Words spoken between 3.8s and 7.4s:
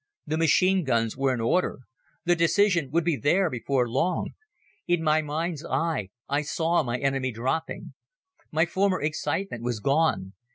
long. In my mind's eye I saw my enemy